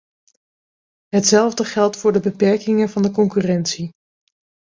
Hetzelfde 1.07 1.63
geldt 1.65 1.97
voor 1.97 2.11
de 2.13 2.19
beperkingen 2.19 2.89
van 2.89 3.01
de 3.01 3.11
concurrentie. 3.11 3.89